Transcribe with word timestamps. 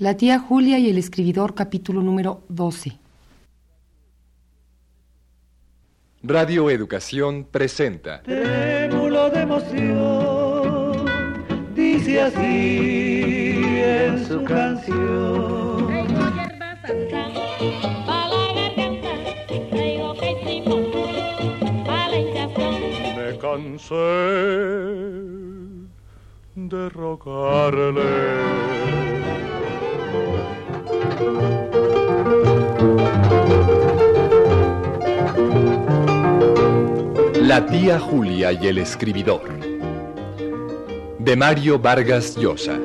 La 0.00 0.16
tía 0.16 0.38
Julia 0.38 0.78
y 0.78 0.88
el 0.88 0.96
escribidor, 0.96 1.54
capítulo 1.54 2.00
número 2.00 2.42
12. 2.48 2.98
Radio 6.22 6.70
Educación 6.70 7.44
presenta. 7.44 8.22
Trémulo 8.22 9.28
de 9.28 9.40
emoción, 9.42 11.04
dice 11.74 12.22
así 12.22 13.62
en 13.76 14.26
su 14.26 14.42
canción. 14.42 15.86
Me 23.18 23.38
cansé 23.38 23.94
de 26.54 26.88
rogarle. 26.88 28.40
La 37.50 37.66
tía 37.66 37.98
Julia 37.98 38.52
y 38.52 38.68
el 38.68 38.78
escribidor. 38.78 39.42
De 41.18 41.36
Mario 41.36 41.78
Vargas 41.78 42.36
Llosa. 42.36 42.78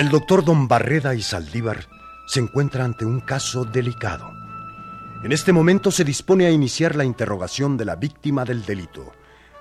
El 0.00 0.08
doctor 0.08 0.42
Don 0.42 0.66
Barreda 0.66 1.14
y 1.14 1.20
Saldívar 1.20 1.86
se 2.26 2.40
encuentra 2.40 2.86
ante 2.86 3.04
un 3.04 3.20
caso 3.20 3.66
delicado. 3.66 4.32
En 5.22 5.30
este 5.30 5.52
momento 5.52 5.90
se 5.90 6.04
dispone 6.04 6.46
a 6.46 6.50
iniciar 6.50 6.96
la 6.96 7.04
interrogación 7.04 7.76
de 7.76 7.84
la 7.84 7.96
víctima 7.96 8.46
del 8.46 8.64
delito, 8.64 9.12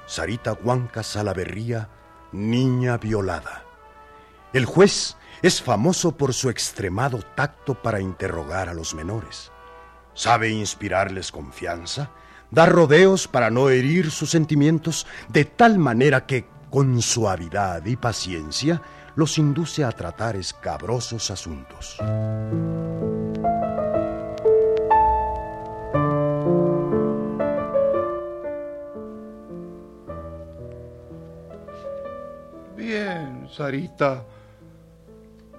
Sarita 0.07 0.53
Huanca 0.53 1.03
Salaverría, 1.03 1.89
niña 2.31 2.95
violada. 2.95 3.65
El 4.53 4.63
juez 4.63 5.17
es 5.41 5.61
famoso 5.61 6.15
por 6.15 6.33
su 6.33 6.49
extremado 6.49 7.19
tacto 7.35 7.73
para 7.73 7.99
interrogar 7.99 8.69
a 8.69 8.73
los 8.73 8.95
menores. 8.95 9.51
Sabe 10.13 10.51
inspirarles 10.51 11.33
confianza, 11.33 12.11
dar 12.49 12.71
rodeos 12.71 13.27
para 13.27 13.49
no 13.49 13.69
herir 13.69 14.09
sus 14.09 14.29
sentimientos, 14.29 15.05
de 15.27 15.43
tal 15.43 15.79
manera 15.79 16.25
que, 16.25 16.47
con 16.69 17.01
suavidad 17.01 17.85
y 17.85 17.97
paciencia, 17.97 18.81
los 19.15 19.37
induce 19.37 19.83
a 19.83 19.91
tratar 19.91 20.35
escabrosos 20.35 21.31
asuntos. 21.31 21.97
Bien, 32.75 33.47
Sarita. 33.51 34.25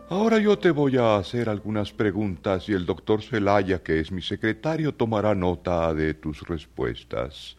Ahora 0.08 0.38
yo 0.38 0.58
te 0.58 0.72
voy 0.72 0.96
a 0.96 1.16
hacer 1.16 1.48
algunas 1.48 1.92
preguntas 1.92 2.68
y 2.68 2.72
el 2.72 2.84
doctor 2.84 3.22
Celaya, 3.22 3.80
que 3.80 4.00
es 4.00 4.10
mi 4.10 4.22
secretario, 4.22 4.92
tomará 4.92 5.36
nota 5.36 5.94
de 5.94 6.14
tus 6.14 6.42
respuestas. 6.48 7.56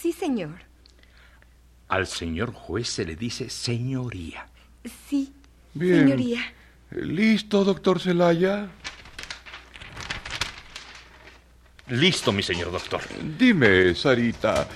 Sí, 0.00 0.12
señor. 0.12 0.64
Al 1.88 2.06
señor 2.06 2.52
juez 2.52 2.88
se 2.88 3.06
le 3.06 3.16
dice 3.16 3.48
señoría. 3.48 4.48
Sí, 5.08 5.32
Bien. 5.72 6.00
señoría. 6.00 6.40
¿Listo, 6.90 7.64
doctor 7.64 8.00
Celaya? 8.00 8.68
Listo, 11.88 12.32
mi 12.32 12.42
señor 12.42 12.72
doctor. 12.72 13.02
Dime, 13.38 13.94
Sarita, 13.94 14.66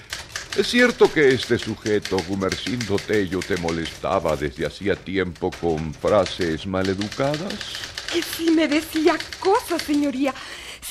¿es 0.56 0.66
cierto 0.66 1.10
que 1.12 1.28
este 1.30 1.58
sujeto, 1.58 2.18
Gumercindo 2.28 2.96
Tello, 2.96 3.40
te 3.40 3.56
molestaba 3.56 4.36
desde 4.36 4.66
hacía 4.66 4.94
tiempo 4.94 5.50
con 5.50 5.94
frases 5.94 6.66
maleducadas? 6.66 7.54
Que 8.12 8.22
sí 8.22 8.50
me 8.50 8.68
decía 8.68 9.16
cosas, 9.40 9.82
señoría. 9.82 10.34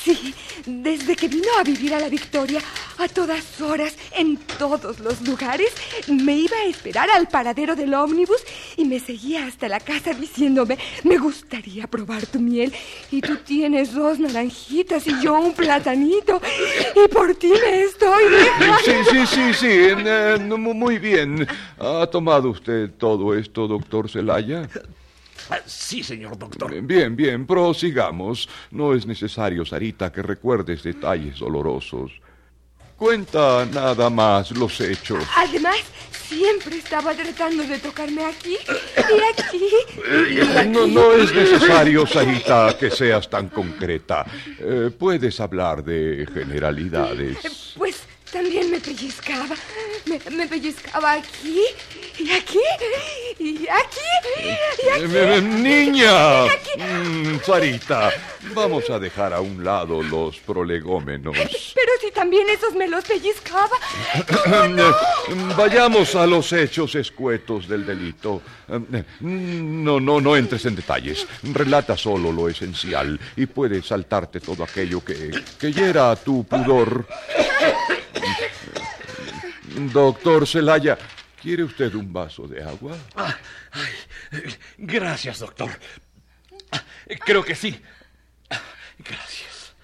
Sí, 0.08 0.34
desde 0.64 1.14
que 1.16 1.28
vino 1.28 1.48
a 1.60 1.62
vivir 1.62 1.92
a 1.94 2.00
la 2.00 2.08
Victoria, 2.08 2.60
a 2.96 3.08
todas 3.08 3.60
horas, 3.60 3.94
en 4.16 4.38
todos 4.58 5.00
los 5.00 5.20
lugares, 5.20 5.70
me 6.08 6.34
iba 6.34 6.56
a 6.56 6.64
esperar 6.64 7.10
al 7.10 7.28
paradero 7.28 7.76
del 7.76 7.92
ómnibus 7.92 8.42
y 8.78 8.86
me 8.86 9.00
seguía 9.00 9.44
hasta 9.46 9.68
la 9.68 9.80
casa 9.80 10.14
diciéndome, 10.14 10.78
me 11.04 11.18
gustaría 11.18 11.86
probar 11.88 12.24
tu 12.24 12.40
miel 12.40 12.72
y 13.10 13.20
tú 13.20 13.36
tienes 13.36 13.92
dos 13.92 14.18
naranjitas 14.18 15.06
y 15.06 15.20
yo 15.20 15.34
un 15.38 15.52
platanito 15.52 16.40
y 17.04 17.08
por 17.08 17.34
ti 17.34 17.52
me 17.52 17.82
estoy... 17.82 18.24
Sí, 18.86 18.92
sí, 19.10 19.26
sí, 19.26 19.54
sí, 19.54 19.78
mu- 20.48 20.72
muy 20.74 20.98
bien. 20.98 21.46
¿Ha 21.78 22.06
tomado 22.06 22.48
usted 22.48 22.90
todo 22.98 23.34
esto, 23.34 23.68
doctor 23.68 24.08
Celaya? 24.08 24.68
Ah, 25.50 25.60
Sí, 25.66 26.02
señor 26.02 26.38
doctor. 26.38 26.80
Bien, 26.82 27.14
bien, 27.16 27.46
prosigamos. 27.46 28.48
No 28.70 28.94
es 28.94 29.06
necesario, 29.06 29.64
Sarita, 29.64 30.12
que 30.12 30.22
recuerdes 30.22 30.82
detalles 30.82 31.38
dolorosos. 31.38 32.12
Cuenta 32.96 33.64
nada 33.72 34.10
más 34.10 34.50
los 34.50 34.80
hechos. 34.80 35.24
Además, 35.36 35.76
siempre 36.10 36.78
estaba 36.78 37.14
tratando 37.14 37.62
de 37.62 37.78
tocarme 37.78 38.24
aquí 38.24 38.56
y 38.66 40.40
aquí. 40.40 40.68
No, 40.68 40.86
no 40.86 41.12
es 41.12 41.32
necesario, 41.32 42.06
Sarita, 42.06 42.76
que 42.78 42.90
seas 42.90 43.30
tan 43.30 43.48
concreta. 43.50 44.26
Eh, 44.58 44.90
puedes 44.98 45.38
hablar 45.40 45.84
de 45.84 46.26
generalidades. 46.34 47.74
Pues 47.76 48.02
también 48.32 48.70
me 48.70 48.80
pellizcaba. 48.80 49.54
Me, 50.06 50.20
me 50.30 50.46
pellizcaba 50.46 51.12
aquí 51.14 51.60
y 52.18 52.30
aquí 52.32 52.58
y 53.38 53.44
aquí 53.44 53.64
y 54.40 54.48
aquí. 54.48 55.04
Eh, 55.04 55.36
eh, 55.36 55.40
¡Niña! 55.42 56.44
Mm, 56.76 57.40
Sarita, 57.44 58.10
vamos 58.54 58.88
a 58.90 58.98
dejar 58.98 59.32
a 59.32 59.40
un 59.40 59.64
lado 59.64 60.02
los 60.02 60.38
prolegómenos. 60.38 61.36
Pero 61.36 61.92
si 62.00 62.10
también 62.10 62.48
esos 62.48 62.74
me 62.74 62.88
los 62.88 63.04
pellizcaba. 63.04 63.76
Eh, 64.48 64.92
Vayamos 65.56 66.14
a 66.14 66.26
los 66.26 66.52
hechos 66.52 66.94
escuetos 66.94 67.68
del 67.68 67.84
delito. 67.86 68.42
Eh, 68.68 69.04
No, 69.20 70.00
no, 70.00 70.20
no 70.20 70.36
entres 70.36 70.64
en 70.66 70.74
detalles. 70.76 71.26
Relata 71.42 71.96
solo 71.96 72.32
lo 72.32 72.48
esencial 72.48 73.18
y 73.36 73.46
puedes 73.46 73.86
saltarte 73.86 74.40
todo 74.40 74.64
aquello 74.64 75.04
que, 75.04 75.30
que 75.58 75.72
hiera 75.72 76.14
tu 76.16 76.44
pudor. 76.44 77.06
Doctor 79.86 80.46
Celaya, 80.46 80.98
¿quiere 81.40 81.62
usted 81.62 81.94
un 81.94 82.12
vaso 82.12 82.48
de 82.48 82.62
agua? 82.62 82.96
Ah, 83.14 83.36
ay, 83.72 84.52
gracias, 84.76 85.38
doctor. 85.38 85.70
Creo 87.24 87.44
que 87.44 87.54
sí. 87.54 87.80
Gracias. 88.98 89.74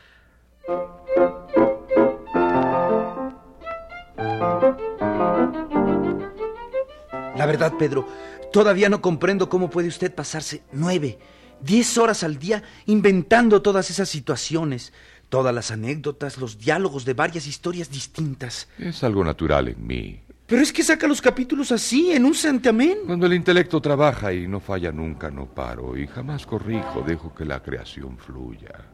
La 7.36 7.46
verdad, 7.46 7.74
Pedro, 7.78 8.08
todavía 8.52 8.88
no 8.88 9.00
comprendo 9.00 9.48
cómo 9.48 9.70
puede 9.70 9.88
usted 9.88 10.12
pasarse 10.12 10.64
nueve, 10.72 11.18
diez 11.60 11.96
horas 11.98 12.24
al 12.24 12.38
día 12.38 12.62
inventando 12.86 13.62
todas 13.62 13.90
esas 13.90 14.08
situaciones, 14.08 14.92
todas 15.28 15.54
las 15.54 15.70
anécdotas, 15.70 16.38
los 16.38 16.58
diálogos 16.58 17.04
de 17.04 17.14
varias 17.14 17.46
historias 17.46 17.90
distintas. 17.90 18.68
Es 18.78 19.02
algo 19.02 19.24
natural 19.24 19.68
en 19.68 19.86
mí. 19.86 20.20
Pero 20.46 20.60
es 20.60 20.72
que 20.72 20.82
saca 20.82 21.06
los 21.06 21.22
capítulos 21.22 21.72
así, 21.72 22.12
en 22.12 22.26
un 22.26 22.34
santiamén. 22.34 22.98
Cuando 23.06 23.26
el 23.26 23.32
intelecto 23.32 23.80
trabaja 23.80 24.32
y 24.32 24.46
no 24.46 24.60
falla 24.60 24.92
nunca, 24.92 25.30
no 25.30 25.46
paro 25.46 25.96
y 25.96 26.06
jamás 26.06 26.44
corrijo, 26.44 27.02
dejo 27.06 27.34
que 27.34 27.46
la 27.46 27.62
creación 27.62 28.18
fluya. 28.18 28.90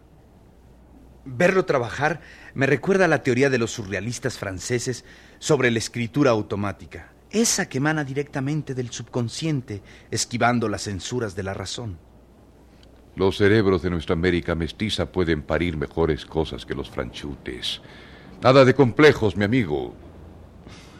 Verlo 1.24 1.64
trabajar 1.64 2.20
me 2.54 2.66
recuerda 2.66 3.04
a 3.04 3.08
la 3.08 3.22
teoría 3.22 3.50
de 3.50 3.58
los 3.58 3.72
surrealistas 3.72 4.38
franceses 4.38 5.04
sobre 5.38 5.70
la 5.70 5.78
escritura 5.78 6.30
automática, 6.30 7.12
esa 7.30 7.68
que 7.68 7.78
emana 7.78 8.04
directamente 8.04 8.74
del 8.74 8.90
subconsciente, 8.90 9.82
esquivando 10.10 10.68
las 10.68 10.84
censuras 10.84 11.34
de 11.34 11.42
la 11.42 11.52
razón. 11.52 11.98
Los 13.16 13.36
cerebros 13.36 13.82
de 13.82 13.90
nuestra 13.90 14.14
América 14.14 14.54
mestiza 14.54 15.10
pueden 15.10 15.42
parir 15.42 15.76
mejores 15.76 16.24
cosas 16.24 16.64
que 16.64 16.74
los 16.74 16.90
franchutes. 16.90 17.80
Nada 18.42 18.64
de 18.64 18.74
complejos, 18.74 19.36
mi 19.36 19.44
amigo. 19.44 19.94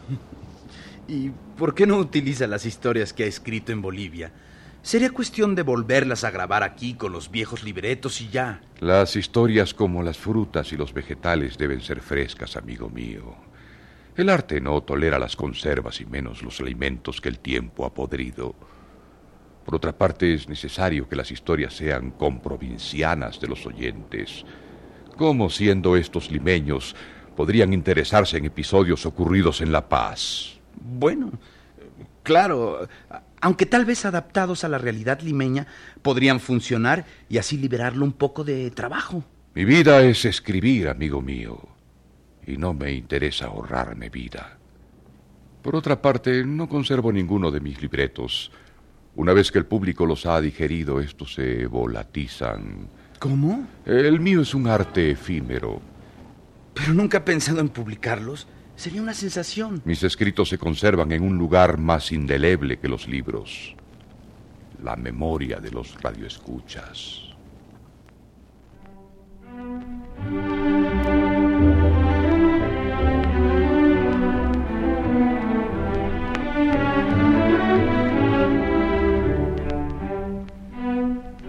¿Y 1.07 1.31
por 1.57 1.73
qué 1.73 1.87
no 1.87 1.97
utiliza 1.97 2.47
las 2.47 2.65
historias 2.65 3.13
que 3.13 3.23
ha 3.23 3.27
escrito 3.27 3.71
en 3.71 3.81
Bolivia? 3.81 4.31
Sería 4.83 5.11
cuestión 5.11 5.53
de 5.53 5.61
volverlas 5.61 6.23
a 6.23 6.31
grabar 6.31 6.63
aquí 6.63 6.95
con 6.95 7.11
los 7.11 7.29
viejos 7.29 7.63
libretos 7.63 8.19
y 8.19 8.29
ya. 8.29 8.61
Las 8.79 9.15
historias 9.15 9.73
como 9.73 10.01
las 10.01 10.17
frutas 10.17 10.73
y 10.73 10.77
los 10.77 10.91
vegetales 10.91 11.57
deben 11.57 11.81
ser 11.81 12.01
frescas, 12.01 12.57
amigo 12.57 12.89
mío. 12.89 13.35
El 14.15 14.29
arte 14.29 14.59
no 14.59 14.81
tolera 14.81 15.19
las 15.19 15.35
conservas 15.35 16.01
y 16.01 16.05
menos 16.05 16.41
los 16.41 16.59
alimentos 16.59 17.21
que 17.21 17.29
el 17.29 17.39
tiempo 17.39 17.85
ha 17.85 17.93
podrido. 17.93 18.55
Por 19.71 19.77
otra 19.77 19.97
parte, 19.97 20.33
es 20.33 20.49
necesario 20.49 21.07
que 21.07 21.15
las 21.15 21.31
historias 21.31 21.73
sean 21.73 22.11
comprovincianas 22.11 23.39
de 23.39 23.47
los 23.47 23.65
oyentes. 23.65 24.43
¿Cómo, 25.15 25.49
siendo 25.49 25.95
estos 25.95 26.29
limeños, 26.29 26.93
podrían 27.37 27.71
interesarse 27.71 28.35
en 28.35 28.43
episodios 28.43 29.05
ocurridos 29.05 29.61
en 29.61 29.71
La 29.71 29.87
Paz? 29.87 30.59
Bueno, 30.75 31.31
claro, 32.21 32.85
aunque 33.39 33.65
tal 33.65 33.85
vez 33.85 34.03
adaptados 34.03 34.65
a 34.65 34.67
la 34.67 34.77
realidad 34.77 35.21
limeña, 35.21 35.67
podrían 36.01 36.41
funcionar 36.41 37.05
y 37.29 37.37
así 37.37 37.57
liberarlo 37.57 38.03
un 38.03 38.11
poco 38.11 38.43
de 38.43 38.71
trabajo. 38.71 39.23
Mi 39.55 39.63
vida 39.63 40.01
es 40.01 40.25
escribir, 40.25 40.89
amigo 40.89 41.21
mío, 41.21 41.61
y 42.45 42.57
no 42.57 42.73
me 42.73 42.91
interesa 42.91 43.45
ahorrarme 43.45 44.09
vida. 44.09 44.57
Por 45.61 45.77
otra 45.77 46.01
parte, 46.01 46.43
no 46.43 46.67
conservo 46.67 47.13
ninguno 47.13 47.51
de 47.51 47.61
mis 47.61 47.81
libretos. 47.81 48.51
Una 49.15 49.33
vez 49.33 49.51
que 49.51 49.59
el 49.59 49.65
público 49.65 50.05
los 50.05 50.25
ha 50.25 50.39
digerido, 50.39 50.99
estos 50.99 51.33
se 51.33 51.65
volatizan. 51.67 52.87
¿Cómo? 53.19 53.67
El 53.85 54.19
mío 54.19 54.41
es 54.41 54.55
un 54.55 54.67
arte 54.67 55.11
efímero. 55.11 55.81
Pero 56.73 56.93
nunca 56.93 57.17
he 57.19 57.21
pensado 57.21 57.59
en 57.59 57.69
publicarlos. 57.69 58.47
Sería 58.75 59.01
una 59.01 59.13
sensación. 59.13 59.81
Mis 59.85 60.01
escritos 60.03 60.49
se 60.49 60.57
conservan 60.57 61.11
en 61.11 61.23
un 61.23 61.37
lugar 61.37 61.77
más 61.77 62.11
indeleble 62.11 62.79
que 62.79 62.87
los 62.87 63.07
libros. 63.07 63.75
La 64.81 64.95
memoria 64.95 65.59
de 65.59 65.71
los 65.71 66.01
radioescuchas. 66.01 67.30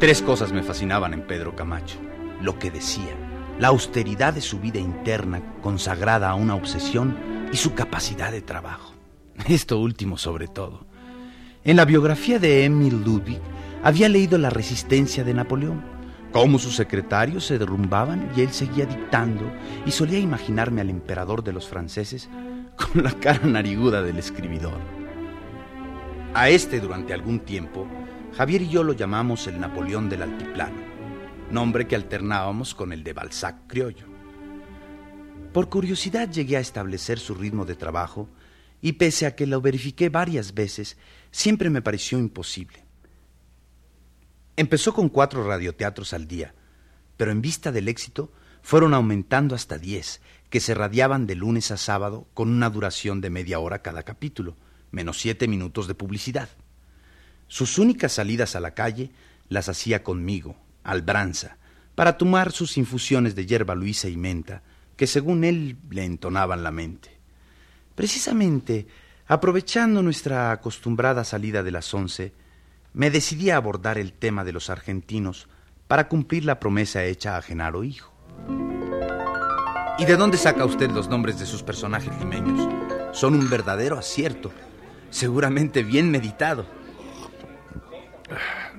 Tres 0.02 0.20
cosas 0.20 0.52
me 0.52 0.64
fascinaban 0.64 1.14
en 1.14 1.22
Pedro 1.28 1.54
Camacho. 1.54 1.96
Lo 2.40 2.58
que 2.58 2.72
decía, 2.72 3.14
la 3.60 3.68
austeridad 3.68 4.34
de 4.34 4.40
su 4.40 4.58
vida 4.58 4.80
interna 4.80 5.40
consagrada 5.62 6.28
a 6.28 6.34
una 6.34 6.56
obsesión 6.56 7.16
y 7.52 7.56
su 7.56 7.74
capacidad 7.74 8.32
de 8.32 8.42
trabajo. 8.42 8.94
Esto 9.48 9.78
último 9.78 10.18
sobre 10.18 10.48
todo. 10.48 10.86
En 11.62 11.76
la 11.76 11.84
biografía 11.84 12.40
de 12.40 12.64
Emil 12.64 13.00
Ludwig 13.04 13.38
había 13.84 14.08
leído 14.08 14.38
la 14.38 14.50
resistencia 14.50 15.22
de 15.22 15.34
Napoleón, 15.34 15.84
cómo 16.32 16.58
sus 16.58 16.74
secretarios 16.74 17.46
se 17.46 17.58
derrumbaban 17.58 18.28
y 18.36 18.40
él 18.40 18.50
seguía 18.50 18.86
dictando 18.86 19.44
y 19.86 19.92
solía 19.92 20.18
imaginarme 20.18 20.80
al 20.80 20.90
emperador 20.90 21.44
de 21.44 21.52
los 21.52 21.68
franceses 21.68 22.28
con 22.76 23.04
la 23.04 23.12
cara 23.12 23.46
nariguda 23.46 24.02
del 24.02 24.18
escribidor. 24.18 24.80
A 26.34 26.48
este 26.48 26.80
durante 26.80 27.14
algún 27.14 27.38
tiempo 27.38 27.86
Javier 28.36 28.62
y 28.62 28.68
yo 28.70 28.82
lo 28.82 28.94
llamamos 28.94 29.46
el 29.46 29.60
Napoleón 29.60 30.08
del 30.08 30.22
Altiplano, 30.22 30.80
nombre 31.50 31.86
que 31.86 31.96
alternábamos 31.96 32.74
con 32.74 32.92
el 32.94 33.04
de 33.04 33.12
Balzac 33.12 33.66
criollo. 33.66 34.06
Por 35.52 35.68
curiosidad 35.68 36.30
llegué 36.30 36.56
a 36.56 36.60
establecer 36.60 37.18
su 37.18 37.34
ritmo 37.34 37.66
de 37.66 37.74
trabajo 37.74 38.30
y 38.80 38.92
pese 38.92 39.26
a 39.26 39.36
que 39.36 39.46
lo 39.46 39.60
verifiqué 39.60 40.08
varias 40.08 40.54
veces, 40.54 40.96
siempre 41.30 41.68
me 41.68 41.82
pareció 41.82 42.18
imposible. 42.18 42.86
Empezó 44.56 44.94
con 44.94 45.10
cuatro 45.10 45.46
radioteatros 45.46 46.14
al 46.14 46.26
día, 46.26 46.54
pero 47.18 47.32
en 47.32 47.42
vista 47.42 47.70
del 47.70 47.88
éxito 47.88 48.32
fueron 48.62 48.94
aumentando 48.94 49.54
hasta 49.54 49.76
diez, 49.76 50.22
que 50.48 50.60
se 50.60 50.74
radiaban 50.74 51.26
de 51.26 51.34
lunes 51.34 51.70
a 51.70 51.76
sábado 51.76 52.26
con 52.32 52.48
una 52.48 52.70
duración 52.70 53.20
de 53.20 53.28
media 53.28 53.58
hora 53.58 53.82
cada 53.82 54.04
capítulo, 54.04 54.56
menos 54.90 55.20
siete 55.20 55.48
minutos 55.48 55.86
de 55.86 55.94
publicidad. 55.94 56.48
Sus 57.52 57.76
únicas 57.76 58.12
salidas 58.12 58.56
a 58.56 58.60
la 58.60 58.70
calle 58.70 59.10
las 59.50 59.68
hacía 59.68 60.02
conmigo, 60.02 60.56
Albranza, 60.84 61.58
para 61.94 62.16
tomar 62.16 62.50
sus 62.50 62.78
infusiones 62.78 63.34
de 63.34 63.44
hierba 63.44 63.74
luisa 63.74 64.08
y 64.08 64.16
menta, 64.16 64.62
que 64.96 65.06
según 65.06 65.44
él 65.44 65.76
le 65.90 66.06
entonaban 66.06 66.62
la 66.62 66.70
mente. 66.70 67.10
Precisamente, 67.94 68.86
aprovechando 69.26 70.02
nuestra 70.02 70.50
acostumbrada 70.50 71.24
salida 71.24 71.62
de 71.62 71.72
las 71.72 71.92
once, 71.92 72.32
me 72.94 73.10
decidí 73.10 73.50
a 73.50 73.56
abordar 73.56 73.98
el 73.98 74.14
tema 74.14 74.44
de 74.44 74.52
los 74.52 74.70
argentinos 74.70 75.46
para 75.88 76.08
cumplir 76.08 76.46
la 76.46 76.58
promesa 76.58 77.04
hecha 77.04 77.36
a 77.36 77.42
Genaro 77.42 77.84
Hijo. 77.84 78.14
¿Y 79.98 80.06
de 80.06 80.16
dónde 80.16 80.38
saca 80.38 80.64
usted 80.64 80.90
los 80.90 81.10
nombres 81.10 81.38
de 81.38 81.44
sus 81.44 81.62
personajes 81.62 82.18
limeños? 82.18 82.66
Son 83.12 83.34
un 83.34 83.50
verdadero 83.50 83.98
acierto, 83.98 84.50
seguramente 85.10 85.82
bien 85.82 86.10
meditado. 86.10 86.80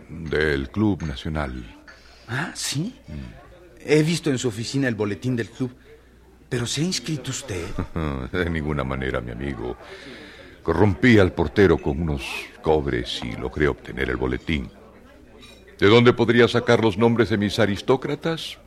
Del 0.09 0.69
Club 0.69 1.03
Nacional. 1.03 1.83
Ah, 2.27 2.51
¿sí? 2.53 2.95
He 3.79 4.03
visto 4.03 4.29
en 4.29 4.37
su 4.37 4.47
oficina 4.47 4.87
el 4.87 4.95
boletín 4.95 5.35
del 5.35 5.49
club. 5.49 5.71
¿Pero 6.49 6.65
se 6.65 6.81
ha 6.81 6.83
inscrito 6.83 7.31
usted? 7.31 7.65
De 8.31 8.49
ninguna 8.49 8.83
manera, 8.83 9.21
mi 9.21 9.31
amigo. 9.31 9.75
Corrompí 10.61 11.17
al 11.17 11.33
portero 11.33 11.77
con 11.77 12.01
unos 12.01 12.23
cobres 12.61 13.21
y 13.23 13.33
logré 13.33 13.67
obtener 13.67 14.09
el 14.09 14.17
boletín. 14.17 14.69
¿De 15.79 15.87
dónde 15.87 16.13
podría 16.13 16.47
sacar 16.47 16.81
los 16.83 16.97
nombres 16.97 17.29
de 17.29 17.37
mis 17.37 17.59
aristócratas? 17.59 18.59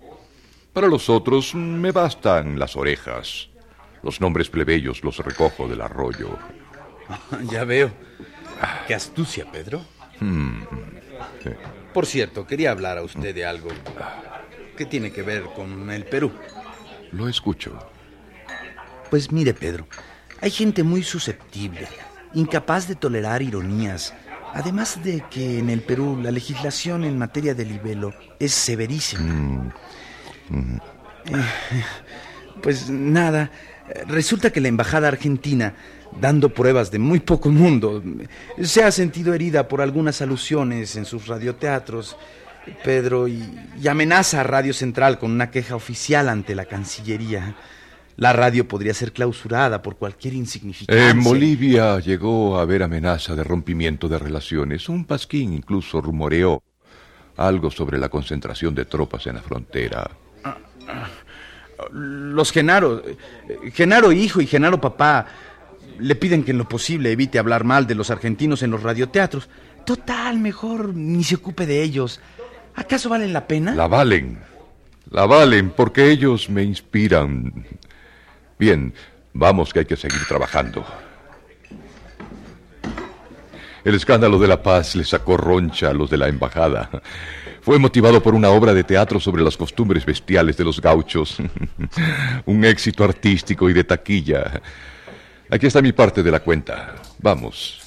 Para 0.72 0.88
los 0.88 1.08
otros 1.08 1.54
me 1.54 1.92
bastan 1.92 2.58
las 2.58 2.76
orejas. 2.76 3.48
Los 4.02 4.20
nombres 4.20 4.50
plebeyos 4.50 5.02
los 5.02 5.18
recojo 5.18 5.66
del 5.66 5.80
arroyo. 5.80 6.36
ya 7.50 7.64
veo. 7.64 7.90
Qué 8.86 8.94
astucia, 8.94 9.50
Pedro. 9.50 9.80
Hmm. 10.20 10.62
Sí. 11.42 11.50
Por 11.92 12.06
cierto, 12.06 12.46
quería 12.46 12.70
hablar 12.72 12.98
a 12.98 13.02
usted 13.02 13.34
de 13.34 13.46
algo 13.46 13.68
que 14.76 14.84
tiene 14.84 15.12
que 15.12 15.22
ver 15.22 15.44
con 15.54 15.90
el 15.90 16.04
Perú. 16.04 16.32
Lo 17.12 17.28
escucho. 17.28 17.78
Pues 19.10 19.32
mire, 19.32 19.54
Pedro, 19.54 19.86
hay 20.40 20.50
gente 20.50 20.82
muy 20.82 21.02
susceptible, 21.02 21.88
incapaz 22.34 22.88
de 22.88 22.96
tolerar 22.96 23.40
ironías, 23.40 24.12
además 24.52 25.02
de 25.02 25.24
que 25.30 25.58
en 25.58 25.70
el 25.70 25.80
Perú 25.80 26.20
la 26.22 26.30
legislación 26.30 27.04
en 27.04 27.18
materia 27.18 27.54
de 27.54 27.64
libelo 27.64 28.12
es 28.38 28.52
severísima. 28.52 29.22
Mm. 29.22 29.72
Mm. 30.50 30.76
Eh, 31.26 31.84
pues 32.62 32.90
nada, 32.90 33.50
resulta 34.06 34.50
que 34.50 34.60
la 34.60 34.68
embajada 34.68 35.08
argentina, 35.08 35.74
dando 36.20 36.52
pruebas 36.52 36.90
de 36.90 36.98
muy 36.98 37.20
poco 37.20 37.50
mundo, 37.50 38.02
se 38.62 38.82
ha 38.82 38.90
sentido 38.90 39.34
herida 39.34 39.68
por 39.68 39.80
algunas 39.80 40.22
alusiones 40.22 40.96
en 40.96 41.04
sus 41.04 41.26
radioteatros, 41.26 42.16
Pedro, 42.82 43.28
y, 43.28 43.44
y 43.80 43.88
amenaza 43.88 44.40
a 44.40 44.44
Radio 44.44 44.72
Central 44.72 45.18
con 45.18 45.30
una 45.30 45.50
queja 45.50 45.76
oficial 45.76 46.28
ante 46.28 46.54
la 46.54 46.64
Cancillería. 46.64 47.54
La 48.16 48.32
radio 48.32 48.66
podría 48.66 48.94
ser 48.94 49.12
clausurada 49.12 49.82
por 49.82 49.96
cualquier 49.96 50.34
insignificancia. 50.34 51.10
En 51.10 51.22
Bolivia 51.22 52.00
llegó 52.00 52.58
a 52.58 52.62
haber 52.62 52.82
amenaza 52.82 53.34
de 53.34 53.44
rompimiento 53.44 54.08
de 54.08 54.18
relaciones. 54.18 54.88
Un 54.88 55.04
pasquín 55.04 55.52
incluso 55.52 56.00
rumoreó 56.00 56.62
algo 57.36 57.70
sobre 57.70 57.98
la 57.98 58.08
concentración 58.08 58.74
de 58.74 58.86
tropas 58.86 59.26
en 59.26 59.34
la 59.34 59.42
frontera. 59.42 60.10
Los 61.92 62.52
Genaro, 62.52 63.02
Genaro 63.72 64.12
hijo 64.12 64.40
y 64.40 64.46
Genaro 64.46 64.80
papá, 64.80 65.26
le 65.98 66.14
piden 66.14 66.44
que 66.44 66.50
en 66.50 66.58
lo 66.58 66.68
posible 66.68 67.12
evite 67.12 67.38
hablar 67.38 67.64
mal 67.64 67.86
de 67.86 67.94
los 67.94 68.10
argentinos 68.10 68.62
en 68.62 68.70
los 68.70 68.82
radioteatros. 68.82 69.48
Total, 69.84 70.38
mejor 70.38 70.94
ni 70.94 71.22
se 71.24 71.36
ocupe 71.36 71.66
de 71.66 71.82
ellos. 71.82 72.20
¿Acaso 72.74 73.08
valen 73.08 73.32
la 73.32 73.46
pena? 73.46 73.74
La 73.74 73.86
valen. 73.86 74.38
La 75.10 75.26
valen 75.26 75.70
porque 75.70 76.10
ellos 76.10 76.50
me 76.50 76.62
inspiran. 76.62 77.66
Bien, 78.58 78.92
vamos 79.32 79.72
que 79.72 79.80
hay 79.80 79.84
que 79.84 79.96
seguir 79.96 80.20
trabajando. 80.26 80.84
El 83.86 83.94
escándalo 83.94 84.40
de 84.40 84.48
la 84.48 84.60
paz 84.60 84.96
le 84.96 85.04
sacó 85.04 85.36
roncha 85.36 85.90
a 85.90 85.92
los 85.92 86.10
de 86.10 86.16
la 86.16 86.26
embajada. 86.26 86.90
Fue 87.60 87.78
motivado 87.78 88.20
por 88.20 88.34
una 88.34 88.48
obra 88.48 88.74
de 88.74 88.82
teatro 88.82 89.20
sobre 89.20 89.44
las 89.44 89.56
costumbres 89.56 90.04
bestiales 90.04 90.56
de 90.56 90.64
los 90.64 90.80
gauchos. 90.80 91.36
Un 92.46 92.64
éxito 92.64 93.04
artístico 93.04 93.70
y 93.70 93.72
de 93.72 93.84
taquilla. 93.84 94.60
Aquí 95.48 95.68
está 95.68 95.80
mi 95.80 95.92
parte 95.92 96.24
de 96.24 96.32
la 96.32 96.40
cuenta. 96.40 96.96
Vamos. 97.20 97.85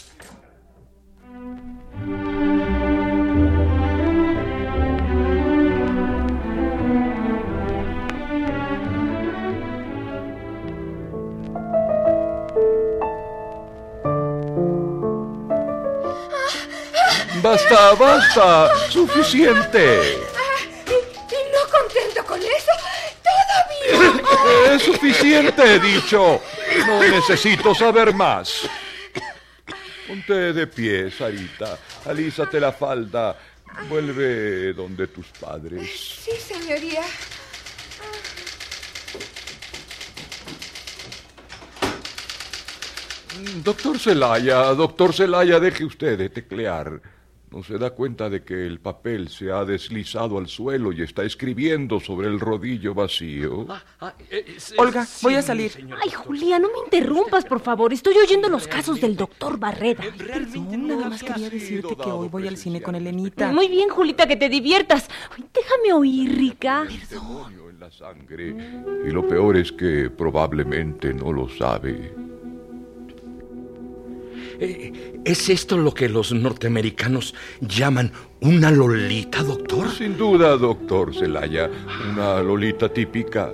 Basta, 17.49 17.95
basta. 17.95 18.89
Suficiente. 18.91 20.19
Y, 20.85 21.37
no 21.51 21.61
contento 21.71 22.23
con 22.23 22.39
eso, 22.39 22.71
todavía. 23.25 24.75
Es 24.75 24.83
suficiente, 24.83 25.63
he 25.63 25.79
dicho. 25.79 26.43
No 26.85 27.01
necesito 27.01 27.73
saber 27.73 28.13
más. 28.13 28.69
Ponte 30.07 30.53
de 30.53 30.67
pie, 30.67 31.09
Sarita. 31.09 31.79
Alízate 32.05 32.59
la 32.59 32.71
falda. 32.71 33.35
Vuelve 33.89 34.73
donde 34.73 35.07
tus 35.07 35.25
padres. 35.29 35.89
Sí, 36.23 36.33
señoría. 36.37 37.01
Doctor 43.63 43.97
Celaya, 43.97 44.65
doctor 44.75 45.15
Celaya, 45.15 45.59
deje 45.59 45.83
usted 45.83 46.15
de 46.15 46.29
teclear. 46.29 47.01
¿No 47.51 47.63
se 47.63 47.79
da 47.79 47.89
cuenta 47.89 48.29
de 48.29 48.43
que 48.43 48.67
el 48.67 48.79
papel 48.79 49.27
se 49.29 49.51
ha 49.51 49.65
deslizado 49.65 50.37
al 50.37 50.47
suelo 50.47 50.91
y 50.91 51.01
está 51.01 51.23
escribiendo 51.23 51.99
sobre 51.99 52.27
el 52.27 52.39
rodillo 52.39 52.93
vacío? 52.93 53.65
Olga, 54.77 55.07
voy 55.23 55.33
a 55.33 55.41
salir. 55.41 55.71
Ay, 55.99 56.11
Julia, 56.11 56.59
no 56.59 56.67
me 56.67 56.79
interrumpas, 56.85 57.45
por 57.45 57.59
favor. 57.59 57.91
Estoy 57.91 58.15
oyendo 58.17 58.49
los 58.49 58.67
casos 58.67 59.01
del 59.01 59.15
doctor 59.15 59.57
Barreda. 59.57 60.03
Perdón, 60.15 60.87
nada 60.87 61.09
más 61.09 61.23
quería 61.23 61.49
decirte 61.49 61.95
que 61.95 62.09
hoy 62.11 62.27
voy 62.27 62.47
al 62.47 62.57
cine 62.57 62.83
con 62.83 62.93
Elenita. 62.93 63.51
Muy 63.51 63.67
bien, 63.67 63.89
Julita, 63.89 64.27
que 64.27 64.35
te 64.35 64.47
diviertas. 64.47 65.07
Ay, 65.35 65.43
déjame 65.51 65.93
oír, 65.93 66.37
Rica. 66.37 66.87
demonio 67.09 67.69
en 67.71 67.79
la 67.79 67.89
sangre. 67.89 68.55
Y 69.07 69.09
lo 69.09 69.27
peor 69.27 69.57
es 69.57 69.71
que 69.71 70.11
probablemente 70.11 71.15
no 71.15 71.33
lo 71.33 71.49
sabe. 71.49 72.13
Eh, 74.59 75.21
¿Es 75.23 75.49
esto 75.49 75.77
lo 75.77 75.93
que 75.93 76.09
los 76.09 76.33
norteamericanos 76.33 77.33
llaman 77.61 78.11
una 78.41 78.71
lolita, 78.71 79.41
doctor? 79.41 79.89
Sin 79.89 80.17
duda, 80.17 80.57
doctor 80.57 81.15
Celaya, 81.15 81.69
una 82.11 82.41
lolita 82.41 82.89
típica. 82.89 83.53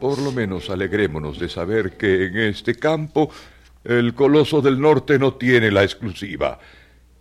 Por 0.00 0.18
lo 0.18 0.32
menos 0.32 0.68
alegrémonos 0.68 1.38
de 1.38 1.48
saber 1.48 1.96
que 1.96 2.26
en 2.26 2.36
este 2.36 2.74
campo 2.74 3.30
el 3.82 4.14
coloso 4.14 4.60
del 4.60 4.78
norte 4.78 5.18
no 5.18 5.34
tiene 5.34 5.70
la 5.70 5.84
exclusiva. 5.84 6.58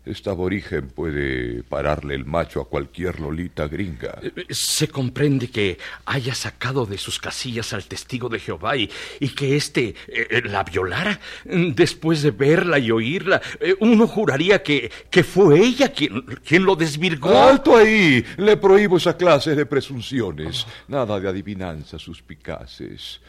Esta 0.05 0.31
aborigen 0.31 0.89
puede 0.89 1.63
pararle 1.63 2.13
el 2.13 2.25
macho 2.25 2.61
a 2.61 2.69
cualquier 2.69 3.19
lolita 3.19 3.67
gringa. 3.67 4.19
Eh, 4.21 4.45
Se 4.51 4.87
comprende 4.87 5.49
que 5.49 5.79
haya 6.05 6.35
sacado 6.35 6.85
de 6.85 6.99
sus 6.99 7.19
casillas 7.19 7.73
al 7.73 7.85
testigo 7.85 8.29
de 8.29 8.39
Jehová 8.39 8.77
y, 8.77 8.89
y 9.19 9.29
que 9.29 9.55
éste 9.55 9.95
eh, 10.07 10.41
la 10.45 10.63
violara. 10.63 11.19
Después 11.43 12.21
de 12.21 12.29
verla 12.31 12.77
y 12.77 12.91
oírla, 12.91 13.41
eh, 13.59 13.75
uno 13.79 14.05
juraría 14.07 14.61
que, 14.61 14.91
que 15.09 15.23
fue 15.23 15.59
ella 15.59 15.91
quien, 15.91 16.21
quien 16.45 16.65
lo 16.65 16.75
desvirgó. 16.75 17.29
¡Alto 17.35 17.75
ahí! 17.75 18.23
Le 18.37 18.57
prohíbo 18.57 18.97
esa 18.97 19.17
clase 19.17 19.55
de 19.55 19.65
presunciones. 19.65 20.67
Nada 20.87 21.19
de 21.19 21.29
adivinanzas 21.29 22.01
suspicaces. 22.01 23.21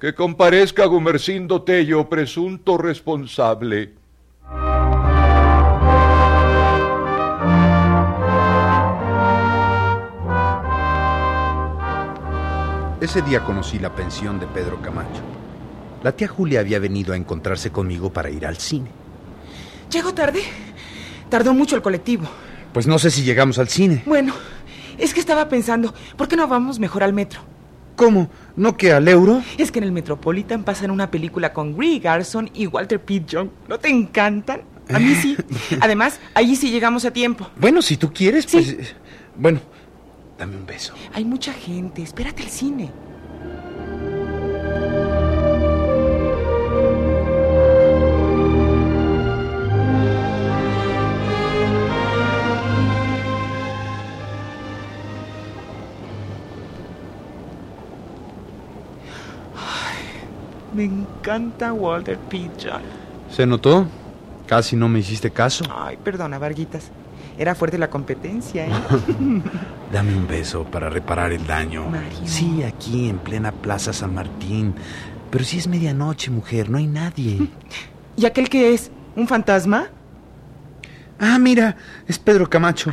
Que 0.00 0.14
comparezca 0.14 0.84
Gumercindo 0.84 1.62
Tello, 1.62 2.08
presunto 2.08 2.76
responsable. 2.76 4.01
Ese 13.02 13.20
día 13.20 13.42
conocí 13.42 13.80
la 13.80 13.92
pensión 13.92 14.38
de 14.38 14.46
Pedro 14.46 14.80
Camacho. 14.80 15.22
La 16.04 16.12
tía 16.12 16.28
Julia 16.28 16.60
había 16.60 16.78
venido 16.78 17.12
a 17.12 17.16
encontrarse 17.16 17.70
conmigo 17.72 18.12
para 18.12 18.30
ir 18.30 18.46
al 18.46 18.56
cine. 18.58 18.90
¿Llego 19.90 20.14
tarde? 20.14 20.40
Tardó 21.28 21.52
mucho 21.52 21.74
el 21.74 21.82
colectivo. 21.82 22.26
Pues 22.72 22.86
no 22.86 23.00
sé 23.00 23.10
si 23.10 23.24
llegamos 23.24 23.58
al 23.58 23.66
cine. 23.66 24.04
Bueno, 24.06 24.32
es 24.98 25.12
que 25.14 25.18
estaba 25.18 25.48
pensando, 25.48 25.92
¿por 26.16 26.28
qué 26.28 26.36
no 26.36 26.46
vamos 26.46 26.78
mejor 26.78 27.02
al 27.02 27.12
metro? 27.12 27.40
¿Cómo? 27.96 28.30
¿No 28.54 28.76
que 28.76 28.92
al 28.92 29.08
euro? 29.08 29.42
Es 29.58 29.72
que 29.72 29.80
en 29.80 29.84
el 29.84 29.90
Metropolitan 29.92 30.62
pasan 30.62 30.92
una 30.92 31.10
película 31.10 31.52
con 31.52 31.76
Gree 31.76 31.98
Garson 31.98 32.50
y 32.54 32.68
Walter 32.68 33.00
Pidgeon. 33.00 33.50
¿No 33.68 33.80
te 33.80 33.88
encantan? 33.88 34.62
A 34.88 35.00
mí 35.00 35.16
sí. 35.16 35.36
Además, 35.80 36.20
allí 36.34 36.54
sí 36.54 36.70
llegamos 36.70 37.04
a 37.04 37.10
tiempo. 37.10 37.50
Bueno, 37.56 37.82
si 37.82 37.96
tú 37.96 38.12
quieres, 38.12 38.46
pues... 38.46 38.68
eh, 38.68 38.86
Bueno, 39.36 39.60
dame 40.38 40.56
un 40.56 40.66
beso. 40.66 40.94
Hay 41.12 41.24
mucha 41.24 41.52
gente. 41.52 42.02
Espérate 42.02 42.42
el 42.42 42.48
cine. 42.48 42.90
Ay, 59.56 59.98
me 60.74 60.84
encanta 60.84 61.72
Walter 61.72 62.18
Pidgeon. 62.18 62.82
¿Se 63.30 63.46
notó? 63.46 63.86
Casi 64.46 64.76
no 64.76 64.88
me 64.88 64.98
hiciste 64.98 65.30
caso. 65.30 65.64
Ay, 65.74 65.96
perdona, 65.96 66.38
Varguitas. 66.38 66.90
Era 67.42 67.56
fuerte 67.56 67.76
la 67.76 67.90
competencia, 67.90 68.68
¿eh? 68.68 68.70
Dame 69.92 70.14
un 70.14 70.28
beso 70.28 70.62
para 70.62 70.88
reparar 70.88 71.32
el 71.32 71.44
daño. 71.44 71.90
Mario. 71.90 72.20
Sí, 72.24 72.62
aquí 72.62 73.08
en 73.08 73.18
plena 73.18 73.50
Plaza 73.50 73.92
San 73.92 74.14
Martín. 74.14 74.76
Pero 75.28 75.42
si 75.42 75.58
es 75.58 75.66
medianoche, 75.66 76.30
mujer, 76.30 76.70
no 76.70 76.78
hay 76.78 76.86
nadie. 76.86 77.48
¿Y 78.16 78.26
aquel 78.26 78.48
que 78.48 78.74
es? 78.74 78.92
¿Un 79.16 79.26
fantasma? 79.26 79.88
Ah, 81.18 81.36
mira, 81.40 81.76
es 82.06 82.16
Pedro 82.20 82.48
Camacho. 82.48 82.92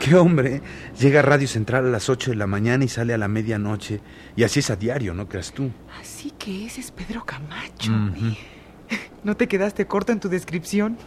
Qué 0.00 0.16
hombre. 0.16 0.56
¿eh? 0.56 0.62
Llega 0.98 1.20
a 1.20 1.22
Radio 1.22 1.46
Central 1.46 1.86
a 1.86 1.90
las 1.90 2.08
8 2.08 2.32
de 2.32 2.36
la 2.38 2.48
mañana 2.48 2.84
y 2.84 2.88
sale 2.88 3.14
a 3.14 3.18
la 3.18 3.28
medianoche. 3.28 4.00
Y 4.34 4.42
así 4.42 4.58
es 4.58 4.70
a 4.70 4.74
diario, 4.74 5.14
¿no 5.14 5.28
creas 5.28 5.52
tú? 5.52 5.70
Así 6.00 6.32
que 6.32 6.66
ese 6.66 6.80
es 6.80 6.90
Pedro 6.90 7.24
Camacho. 7.24 7.92
¿No 9.22 9.36
te 9.36 9.46
quedaste 9.46 9.86
corto 9.86 10.10
en 10.10 10.18
tu 10.18 10.28
descripción? 10.28 10.98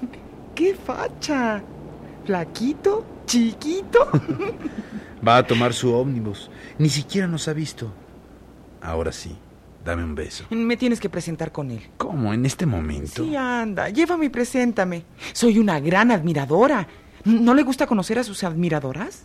¡Qué 0.56 0.76
facha! 0.76 1.62
Flaquito, 2.30 3.24
chiquito. 3.26 4.08
Va 5.28 5.38
a 5.38 5.48
tomar 5.48 5.74
su 5.74 5.92
ómnibus. 5.92 6.52
Ni 6.78 6.88
siquiera 6.88 7.26
nos 7.26 7.48
ha 7.48 7.54
visto. 7.54 7.92
Ahora 8.84 9.12
sí, 9.12 9.36
dame 9.84 10.04
un 10.04 10.14
beso. 10.14 10.46
Me 10.52 10.78
tienes 10.78 11.00
que 11.00 11.10
presentar 11.10 11.52
con 11.52 11.72
él. 11.72 11.90
¿Cómo? 11.98 12.32
¿En 12.32 12.46
este 12.46 12.68
momento? 12.68 13.24
Sí, 13.24 13.36
anda, 13.36 13.90
llévame 13.90 14.28
y 14.28 14.30
preséntame. 14.30 15.06
Soy 15.34 15.58
una 15.58 15.80
gran 15.80 16.12
admiradora. 16.12 16.88
¿No 17.26 17.56
le 17.56 17.64
gusta 17.64 17.88
conocer 17.88 18.20
a 18.20 18.24
sus 18.24 18.44
admiradoras? 18.44 19.24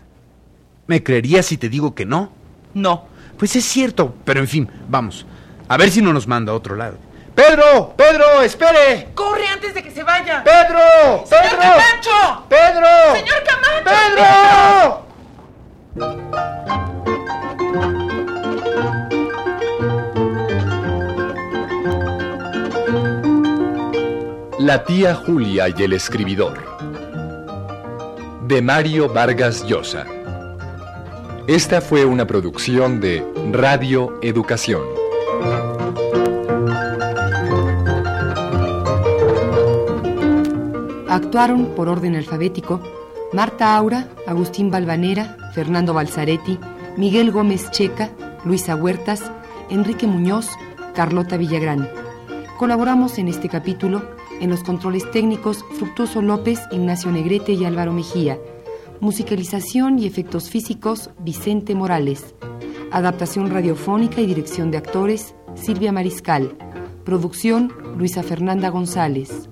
¿Me 0.86 1.02
creerías 1.02 1.44
si 1.44 1.58
te 1.58 1.68
digo 1.68 1.94
que 1.94 2.06
no? 2.06 2.32
No. 2.72 3.04
Pues 3.36 3.54
es 3.54 3.66
cierto, 3.66 4.14
pero 4.24 4.40
en 4.40 4.48
fin, 4.48 4.70
vamos. 4.88 5.26
A 5.68 5.76
ver 5.76 5.90
si 5.90 6.00
no 6.00 6.14
nos 6.14 6.26
manda 6.26 6.52
a 6.52 6.56
otro 6.56 6.74
lado. 6.74 6.96
¡Pedro! 7.34 7.94
¡Pedro! 7.96 8.42
¡Espere! 8.42 9.08
¡Corre 9.14 9.46
antes 9.48 9.74
de 9.74 9.82
que 9.82 9.90
se 9.90 10.04
vaya! 10.04 10.44
¡Pedro! 10.44 11.26
¡Señor 11.26 11.58
¡Pedro! 11.58 12.46
¡Pedro! 12.48 12.73
La 24.74 24.84
tía 24.84 25.14
Julia 25.14 25.68
y 25.68 25.82
el 25.84 25.92
escribidor. 25.92 26.58
De 28.48 28.60
Mario 28.60 29.08
Vargas 29.08 29.64
Llosa. 29.64 30.04
Esta 31.46 31.80
fue 31.80 32.04
una 32.04 32.26
producción 32.26 33.00
de 33.00 33.24
Radio 33.52 34.18
Educación. 34.20 34.82
Actuaron 41.08 41.66
por 41.76 41.88
orden 41.88 42.16
alfabético 42.16 42.80
Marta 43.32 43.76
Aura, 43.76 44.08
Agustín 44.26 44.72
Balvanera, 44.72 45.36
Fernando 45.54 45.94
Balzaretti, 45.94 46.58
Miguel 46.96 47.30
Gómez 47.30 47.70
Checa, 47.70 48.10
Luisa 48.44 48.74
Huertas, 48.74 49.22
Enrique 49.70 50.08
Muñoz, 50.08 50.48
Carlota 50.96 51.36
Villagrán. 51.36 51.88
Colaboramos 52.58 53.18
en 53.18 53.28
este 53.28 53.48
capítulo 53.48 54.02
en 54.44 54.50
los 54.50 54.62
controles 54.62 55.10
técnicos 55.10 55.64
Fructuoso 55.78 56.20
López, 56.20 56.60
Ignacio 56.70 57.10
Negrete 57.10 57.52
y 57.52 57.64
Álvaro 57.64 57.94
Mejía. 57.94 58.38
Musicalización 59.00 59.98
y 59.98 60.06
efectos 60.06 60.50
físicos 60.50 61.10
Vicente 61.18 61.74
Morales. 61.74 62.34
Adaptación 62.92 63.50
radiofónica 63.50 64.20
y 64.20 64.26
dirección 64.26 64.70
de 64.70 64.76
actores 64.76 65.34
Silvia 65.54 65.92
Mariscal. 65.92 66.56
Producción 67.04 67.72
Luisa 67.96 68.22
Fernanda 68.22 68.68
González. 68.68 69.48